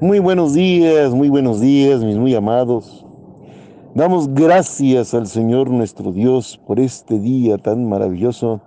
[0.00, 3.06] Muy buenos días, muy buenos días, mis muy amados.
[3.94, 8.60] Damos gracias al Señor nuestro Dios por este día tan maravilloso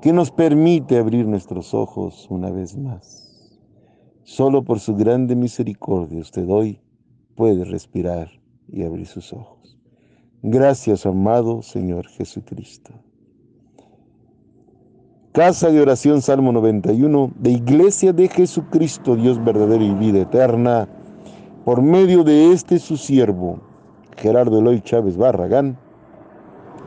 [0.00, 3.28] que nos permite abrir nuestros ojos una vez más.
[4.22, 6.80] Solo por su grande misericordia usted hoy
[7.34, 8.30] puede respirar
[8.68, 9.76] y abrir sus ojos.
[10.40, 12.92] Gracias, amado Señor Jesucristo.
[15.32, 20.88] Casa de oración Salmo 91 de Iglesia de Jesucristo, Dios verdadero y vida eterna,
[21.64, 23.60] por medio de este su siervo,
[24.16, 25.78] Gerardo Eloy Chávez Barragán,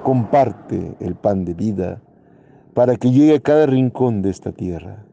[0.03, 2.01] comparte el pan de vida
[2.73, 5.05] para que llegue a cada rincón de esta tierra.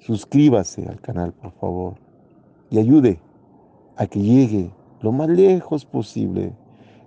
[0.00, 1.94] Suscríbase al canal, por favor,
[2.70, 3.20] y ayude
[3.94, 6.56] a que llegue lo más lejos posible.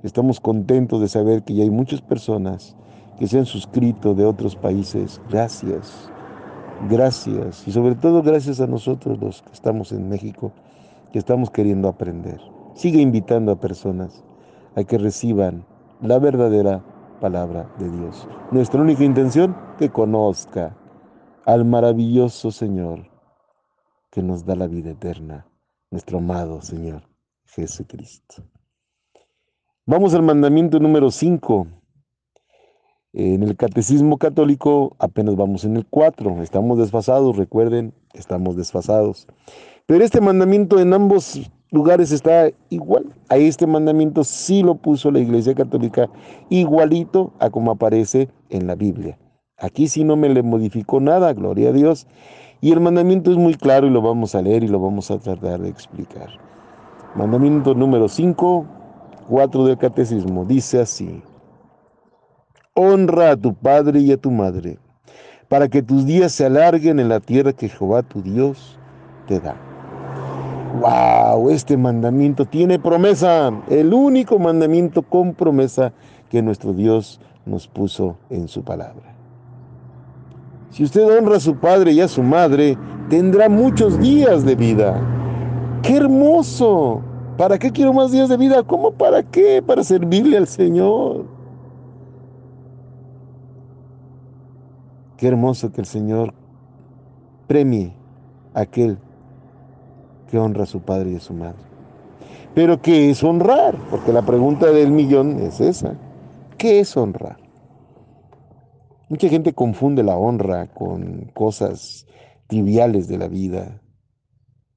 [0.03, 2.77] Estamos contentos de saber que ya hay muchas personas
[3.17, 5.21] que se han suscrito de otros países.
[5.29, 6.09] Gracias,
[6.89, 7.67] gracias.
[7.67, 10.51] Y sobre todo gracias a nosotros los que estamos en México,
[11.11, 12.39] que estamos queriendo aprender.
[12.75, 14.23] Sigue invitando a personas
[14.75, 15.65] a que reciban
[16.01, 16.83] la verdadera
[17.19, 18.27] palabra de Dios.
[18.51, 20.75] Nuestra única intención, que conozca
[21.45, 23.07] al maravilloso Señor
[24.11, 25.47] que nos da la vida eterna,
[25.91, 27.03] nuestro amado Señor
[27.45, 28.43] Jesucristo.
[29.85, 31.67] Vamos al mandamiento número 5
[33.19, 39.25] en el catecismo católico apenas vamos en el 4, estamos desfasados, recuerden, estamos desfasados.
[39.87, 43.05] Pero este mandamiento en ambos lugares está igual.
[43.29, 46.07] A este mandamiento sí lo puso la Iglesia Católica
[46.49, 49.17] igualito a como aparece en la Biblia.
[49.57, 52.05] Aquí sí no me le modificó nada, gloria a Dios.
[52.61, 55.17] Y el mandamiento es muy claro y lo vamos a leer y lo vamos a
[55.17, 56.29] tratar de explicar.
[57.15, 58.65] Mandamiento número 5,
[59.27, 61.23] 4 del catecismo, dice así.
[62.79, 64.77] Honra a tu padre y a tu madre,
[65.49, 68.77] para que tus días se alarguen en la tierra que Jehová tu Dios
[69.27, 69.55] te da.
[70.79, 71.49] ¡Wow!
[71.49, 75.91] Este mandamiento tiene promesa, el único mandamiento con promesa
[76.29, 79.15] que nuestro Dios nos puso en su palabra.
[80.69, 82.77] Si usted honra a su padre y a su madre,
[83.09, 85.01] tendrá muchos días de vida.
[85.81, 87.01] ¡Qué hermoso!
[87.39, 88.61] ¿Para qué quiero más días de vida?
[88.61, 89.63] ¿Cómo para qué?
[89.65, 91.36] Para servirle al Señor.
[95.17, 96.33] Qué hermoso que el Señor
[97.47, 97.91] premie
[98.53, 98.99] a aquel
[100.29, 101.57] que honra a su padre y a su madre.
[102.53, 103.75] Pero ¿qué es honrar?
[103.89, 105.95] Porque la pregunta del millón es esa.
[106.57, 107.37] ¿Qué es honrar?
[109.09, 112.05] Mucha gente confunde la honra con cosas
[112.47, 113.81] triviales de la vida.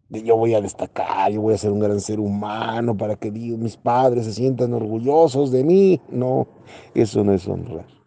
[0.09, 3.31] De yo voy a destacar, yo voy a ser un gran ser humano para que
[3.31, 6.01] mis padres se sientan orgullosos de mí.
[6.11, 6.47] No,
[6.95, 8.00] eso no es honrar.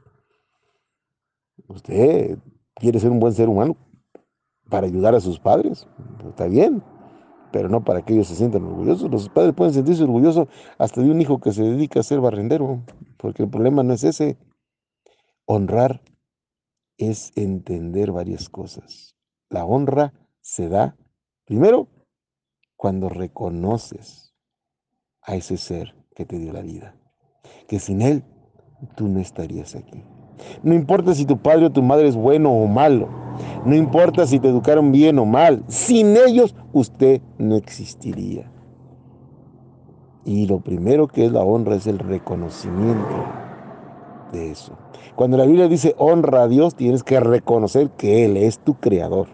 [1.68, 2.38] Usted
[2.75, 3.75] quiere ser un buen ser humano
[4.69, 5.88] para ayudar a sus padres,
[6.28, 6.84] está bien,
[7.51, 9.09] pero no para que ellos se sientan orgullosos.
[9.12, 10.47] Los padres pueden sentirse orgullosos
[10.78, 12.84] hasta de un hijo que se dedica a ser barrendero,
[13.18, 14.38] porque el problema no es ese.
[15.46, 16.01] Honrar
[16.97, 19.16] es entender varias cosas.
[19.50, 20.97] La honra se da,
[21.45, 21.88] primero,
[22.75, 24.34] cuando reconoces
[25.22, 26.95] a ese ser que te dio la vida,
[27.68, 28.24] que sin él
[28.95, 30.03] tú no estarías aquí.
[30.61, 33.07] No importa si tu padre o tu madre es bueno o malo.
[33.66, 35.63] No importa si te educaron bien o mal.
[35.67, 38.49] Sin ellos usted no existiría.
[40.25, 43.25] Y lo primero que es la honra es el reconocimiento
[44.31, 44.73] de eso.
[45.16, 49.27] Cuando la Biblia dice honra a Dios, tienes que reconocer que Él es tu creador.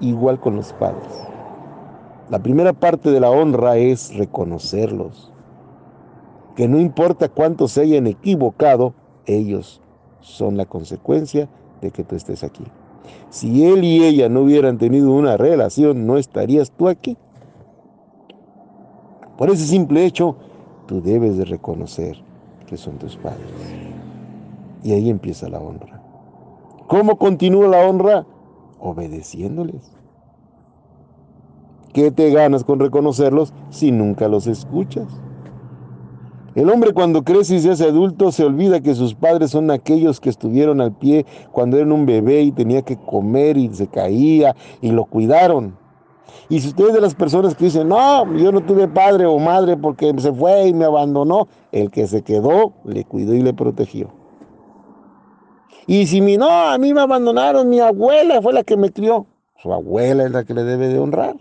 [0.00, 1.28] Igual con los padres.
[2.30, 5.30] La primera parte de la honra es reconocerlos.
[6.56, 8.94] Que no importa cuántos se hayan equivocado,
[9.26, 9.82] ellos
[10.24, 11.48] son la consecuencia
[11.80, 12.64] de que tú estés aquí.
[13.28, 17.16] Si él y ella no hubieran tenido una relación, no estarías tú aquí.
[19.36, 20.36] Por ese simple hecho,
[20.86, 22.16] tú debes de reconocer
[22.66, 23.46] que son tus padres.
[24.82, 26.00] Y ahí empieza la honra.
[26.86, 28.26] ¿Cómo continúa la honra?
[28.80, 29.92] Obedeciéndoles.
[31.92, 35.06] ¿Qué te ganas con reconocerlos si nunca los escuchas?
[36.54, 40.20] El hombre cuando crece y se hace adulto se olvida que sus padres son aquellos
[40.20, 44.54] que estuvieron al pie cuando era un bebé y tenía que comer y se caía
[44.80, 45.76] y lo cuidaron.
[46.48, 49.38] Y si usted es de las personas que dicen, no, yo no tuve padre o
[49.38, 53.52] madre porque se fue y me abandonó, el que se quedó le cuidó y le
[53.52, 54.12] protegió.
[55.86, 59.26] Y si mi, no, a mí me abandonaron, mi abuela fue la que me crió.
[59.56, 61.34] Su abuela es la que le debe de honrar.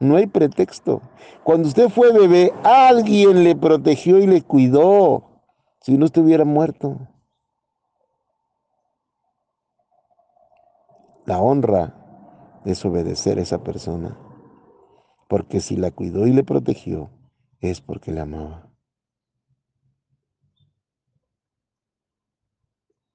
[0.00, 1.02] No hay pretexto.
[1.44, 5.42] Cuando usted fue bebé, alguien le protegió y le cuidó.
[5.80, 6.98] Si no estuviera muerto.
[11.26, 11.94] La honra
[12.64, 14.16] es obedecer a esa persona.
[15.28, 17.10] porque si la cuidó y le protegió,
[17.60, 18.70] es porque la amaba.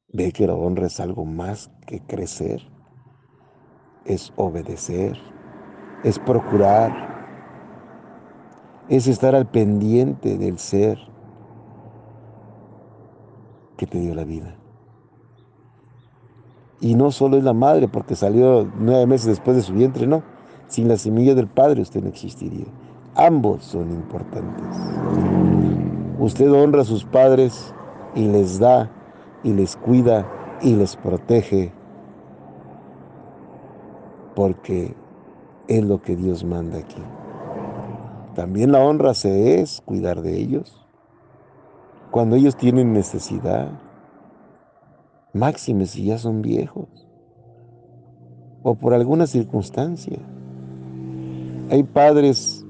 [0.09, 2.61] Ve que la honra es algo más que crecer,
[4.05, 5.17] es obedecer,
[6.03, 6.91] es procurar,
[8.89, 10.97] es estar al pendiente del ser
[13.77, 14.55] que te dio la vida.
[16.79, 20.23] Y no solo es la madre, porque salió nueve meses después de su vientre, no.
[20.67, 22.65] Sin la semilla del padre usted no existiría.
[23.15, 24.65] Ambos son importantes.
[26.17, 27.73] Usted honra a sus padres
[28.15, 28.89] y les da
[29.43, 30.25] y les cuida
[30.61, 31.73] y les protege
[34.35, 34.95] porque
[35.77, 37.01] es lo que Dios manda aquí.
[38.35, 40.85] También la honra se es cuidar de ellos.
[42.11, 43.71] Cuando ellos tienen necesidad,
[45.33, 47.07] máximes si ya son viejos
[48.63, 50.19] o por alguna circunstancia.
[51.69, 52.65] Hay padres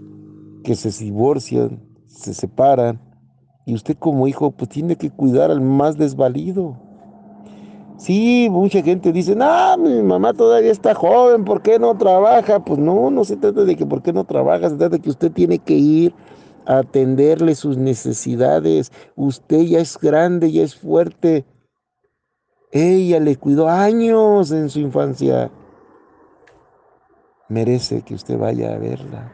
[0.63, 2.99] que se divorcian, se separan
[3.65, 6.77] y usted como hijo pues tiene que cuidar al más desvalido.
[8.01, 12.59] Sí, mucha gente dice, no, mi mamá todavía está joven, ¿por qué no trabaja?
[12.65, 15.11] Pues no, no se trata de que por qué no trabaja, se trata de que
[15.11, 16.15] usted tiene que ir
[16.65, 18.91] a atenderle sus necesidades.
[19.15, 21.45] Usted ya es grande, ya es fuerte.
[22.71, 25.51] Ella le cuidó años en su infancia.
[27.49, 29.31] Merece que usted vaya a verla.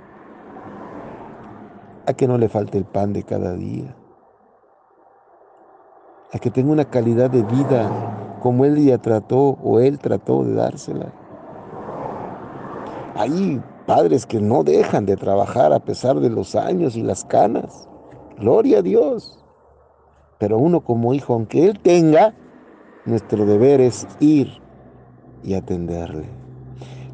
[2.06, 3.96] A que no le falte el pan de cada día.
[6.34, 10.54] A que tenga una calidad de vida como él ya trató o él trató de
[10.54, 11.12] dársela.
[13.16, 17.88] Hay padres que no dejan de trabajar a pesar de los años y las canas.
[18.38, 19.44] Gloria a Dios.
[20.38, 22.36] Pero uno como hijo, aunque él tenga,
[23.06, 24.62] nuestro deber es ir
[25.44, 26.26] y atenderle.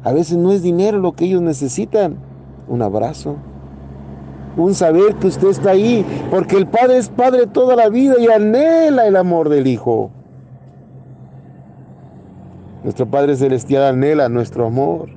[0.02, 2.18] A veces no es dinero lo que ellos necesitan,
[2.68, 3.36] un abrazo,
[4.56, 8.26] un saber que usted está ahí, porque el padre es padre toda la vida y
[8.26, 10.10] anhela el amor del hijo.
[12.84, 15.08] Nuestro Padre Celestial anhela nuestro amor.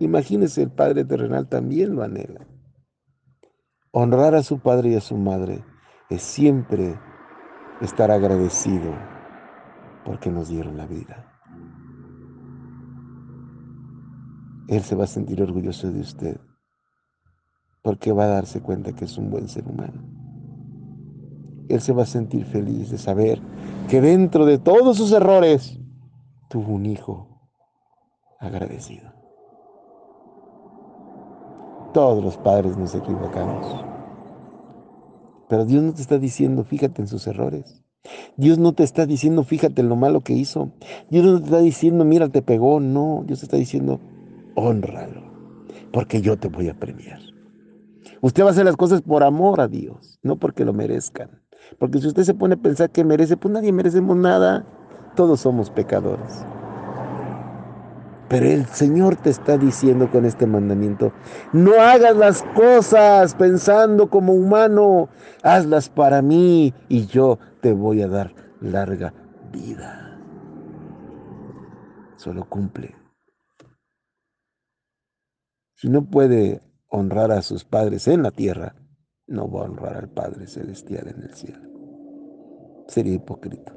[0.00, 2.48] Imagínese, el Padre terrenal también lo anhela.
[3.92, 5.64] Honrar a su Padre y a su Madre
[6.10, 6.98] es siempre
[7.80, 8.92] estar agradecido
[10.04, 11.32] porque nos dieron la vida.
[14.66, 16.40] Él se va a sentir orgulloso de usted
[17.82, 20.02] porque va a darse cuenta que es un buen ser humano.
[21.68, 23.40] Él se va a sentir feliz de saber
[23.88, 25.78] que dentro de todos sus errores,
[26.48, 27.28] tuvo un hijo
[28.38, 29.12] agradecido.
[31.92, 33.84] Todos los padres nos equivocamos.
[35.48, 37.82] Pero Dios no te está diciendo, fíjate en sus errores.
[38.36, 40.72] Dios no te está diciendo, fíjate en lo malo que hizo.
[41.10, 42.80] Dios no te está diciendo, mira, te pegó.
[42.80, 44.00] No, Dios te está diciendo,
[44.54, 45.22] honralo,
[45.92, 47.20] porque yo te voy a premiar.
[48.20, 51.42] Usted va a hacer las cosas por amor a Dios, no porque lo merezcan.
[51.78, 54.66] Porque si usted se pone a pensar que merece, pues nadie merecemos nada.
[55.14, 56.44] Todos somos pecadores.
[58.28, 61.12] Pero el Señor te está diciendo con este mandamiento,
[61.52, 65.08] no hagas las cosas pensando como humano,
[65.42, 69.14] hazlas para mí y yo te voy a dar larga
[69.50, 70.18] vida.
[72.16, 72.94] Solo cumple.
[75.74, 78.74] Si no puede honrar a sus padres en la tierra,
[79.26, 81.68] no va a honrar al Padre Celestial en el cielo.
[82.88, 83.76] Sería hipócrita.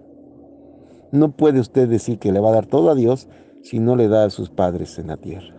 [1.11, 3.27] No puede usted decir que le va a dar todo a Dios
[3.61, 5.55] si no le da a sus padres en la tierra.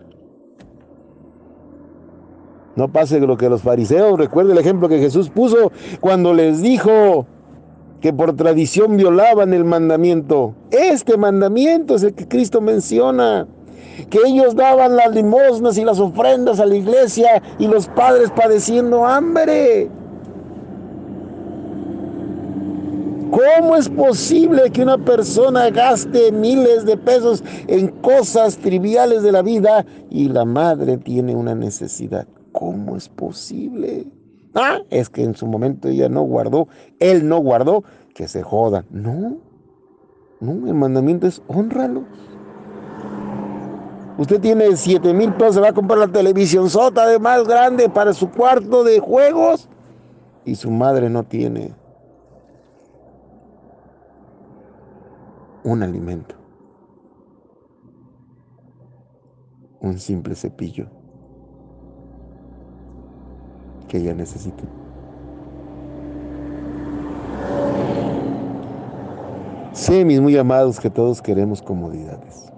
[2.75, 7.27] No pase lo que los fariseos, recuerde el ejemplo que Jesús puso cuando les dijo
[8.01, 10.55] que por tradición violaban el mandamiento.
[10.71, 13.47] Este mandamiento es el que Cristo menciona,
[14.09, 19.05] que ellos daban las limosnas y las ofrendas a la iglesia y los padres padeciendo
[19.05, 19.89] hambre.
[23.33, 29.41] ¿Cómo es posible que una persona gaste miles de pesos en cosas triviales de la
[29.41, 32.27] vida y la madre tiene una necesidad?
[32.51, 34.05] ¿Cómo es posible?
[34.53, 36.67] Ah, es que en su momento ella no guardó,
[36.99, 38.85] él no guardó, que se joda.
[38.91, 39.37] No,
[40.39, 42.03] no, el mandamiento es honralos.
[44.19, 47.89] Usted tiene 7 mil pesos, se va a comprar la televisión sota de más grande
[47.89, 49.69] para su cuarto de juegos
[50.45, 51.73] y su madre no tiene
[55.63, 56.35] un alimento,
[59.81, 60.87] un simple cepillo
[63.87, 64.63] que ella necesita.
[69.73, 72.51] Sé, mis muy amados, que todos queremos comodidades.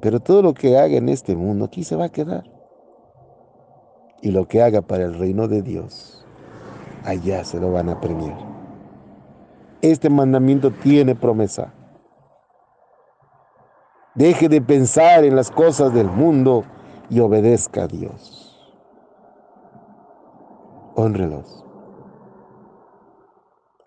[0.00, 2.44] Pero todo lo que haga en este mundo aquí se va a quedar.
[4.20, 6.26] Y lo que haga para el reino de Dios,
[7.04, 8.47] allá se lo van a premiar.
[9.82, 11.72] Este mandamiento tiene promesa.
[14.14, 16.64] Deje de pensar en las cosas del mundo
[17.08, 18.74] y obedezca a Dios.
[20.96, 21.64] Honrelos.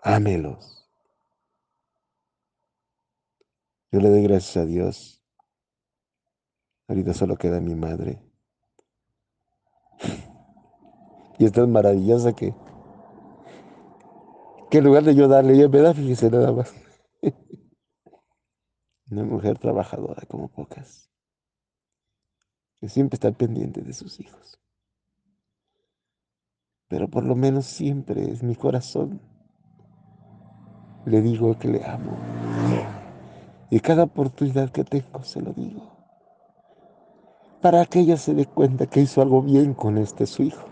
[0.02, 0.88] Ámelos.
[3.90, 5.22] Yo le doy gracias a Dios.
[6.88, 8.22] Ahorita solo queda mi madre.
[11.38, 12.54] Y es maravillosa que,
[14.72, 16.74] que en lugar de yo darle, ella me da, fíjese nada más.
[19.10, 21.10] Una mujer trabajadora como pocas,
[22.80, 24.58] que siempre está pendiente de sus hijos.
[26.88, 29.20] Pero por lo menos siempre es mi corazón.
[31.04, 32.16] Le digo que le amo.
[33.68, 35.98] Y cada oportunidad que tengo se lo digo.
[37.60, 40.66] Para que ella se dé cuenta que hizo algo bien con este su hijo.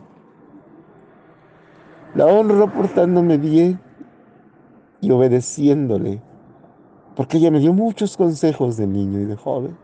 [2.15, 3.90] La honro portándome bien
[5.01, 6.23] y obedeciéndole
[7.21, 9.77] porque ella me dio muchos consejos de niño y de joven.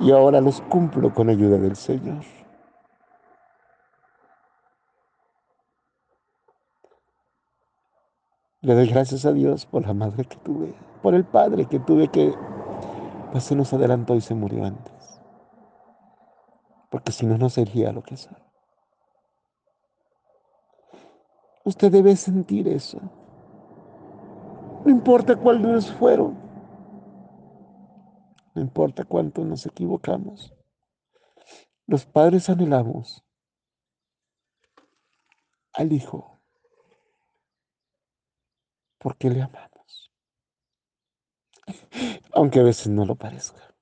[0.00, 2.24] Y ahora los cumplo con ayuda del Señor.
[8.62, 12.08] Le doy gracias a Dios por la madre que tuve, por el padre que tuve
[12.08, 12.34] que
[13.30, 15.20] pues se nos adelantó y se murió antes.
[16.90, 18.36] Porque si no, no sería lo que soy.
[21.62, 23.00] Usted debe sentir eso.
[24.90, 26.36] No importa cuáles fueron.
[28.56, 30.52] No importa cuánto nos equivocamos.
[31.86, 33.24] Los padres anhelamos
[35.74, 36.40] al Hijo
[38.98, 40.10] porque le amamos.
[42.34, 43.72] Aunque a veces no lo parezca.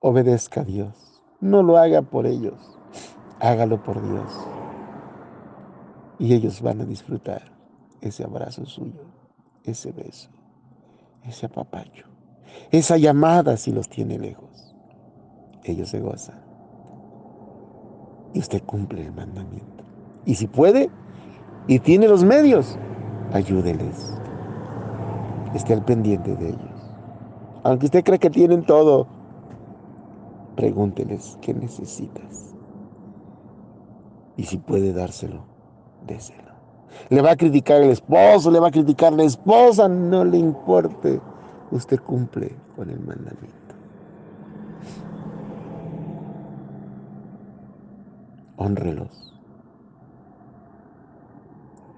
[0.00, 1.22] Obedezca a Dios.
[1.40, 2.76] No lo haga por ellos.
[3.38, 4.51] Hágalo por Dios
[6.18, 7.42] y ellos van a disfrutar
[8.00, 9.04] ese abrazo suyo,
[9.64, 10.30] ese beso,
[11.24, 12.06] ese apapacho,
[12.70, 14.74] esa llamada si los tiene lejos.
[15.64, 16.40] Ellos se gozan.
[18.34, 19.84] Y usted cumple el mandamiento.
[20.24, 20.90] Y si puede
[21.68, 22.76] y tiene los medios,
[23.32, 24.18] ayúdeles.
[25.54, 26.92] Esté al pendiente de ellos.
[27.62, 29.06] Aunque usted cree que tienen todo,
[30.56, 32.54] pregúnteles qué necesitas.
[34.36, 35.44] Y si puede dárselo,
[36.06, 36.52] déselo.
[37.08, 41.20] Le va a criticar el esposo, le va a criticar la esposa, no le importe.
[41.70, 43.74] Usted cumple con el mandamiento.
[48.56, 49.32] Honrelos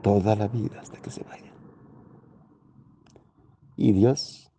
[0.02, 1.54] toda la vida hasta que se vayan.
[3.76, 4.52] Y Dios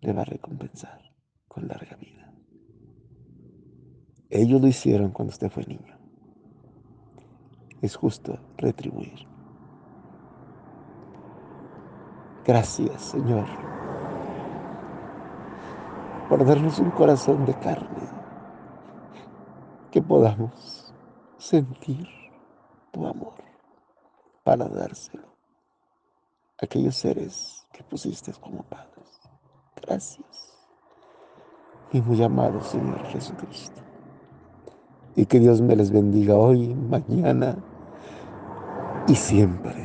[0.00, 1.00] le va a recompensar
[1.48, 2.32] con larga vida.
[4.28, 5.93] Ellos lo hicieron cuando usted fue niño
[7.84, 9.26] es justo retribuir.
[12.46, 13.46] Gracias, Señor,
[16.28, 18.08] por darnos un corazón de carne,
[19.90, 20.94] que podamos
[21.36, 22.08] sentir
[22.90, 23.34] tu amor
[24.42, 25.28] para dárselo
[26.60, 29.20] a aquellos seres que pusiste como padres.
[29.76, 30.58] Gracias,
[31.92, 33.82] mi muy amado Señor Jesucristo.
[35.16, 37.56] Y que Dios me les bendiga hoy, mañana
[39.06, 39.83] y siempre.